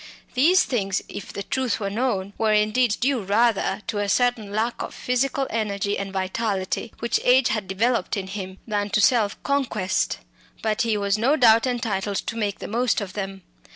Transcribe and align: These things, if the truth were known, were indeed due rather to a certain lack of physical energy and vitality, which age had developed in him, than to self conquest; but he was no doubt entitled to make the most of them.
These 0.33 0.63
things, 0.63 1.03
if 1.07 1.31
the 1.31 1.43
truth 1.43 1.79
were 1.79 1.91
known, 1.91 2.33
were 2.39 2.53
indeed 2.53 2.95
due 2.99 3.21
rather 3.21 3.81
to 3.85 3.99
a 3.99 4.09
certain 4.09 4.51
lack 4.51 4.81
of 4.81 4.95
physical 4.95 5.45
energy 5.51 5.95
and 5.95 6.11
vitality, 6.11 6.91
which 6.97 7.19
age 7.23 7.49
had 7.49 7.67
developed 7.67 8.17
in 8.17 8.25
him, 8.25 8.57
than 8.67 8.89
to 8.89 8.99
self 8.99 9.37
conquest; 9.43 10.17
but 10.63 10.81
he 10.81 10.97
was 10.97 11.19
no 11.19 11.35
doubt 11.35 11.67
entitled 11.67 12.17
to 12.17 12.35
make 12.35 12.57
the 12.57 12.67
most 12.67 12.99
of 12.99 13.13
them. 13.13 13.43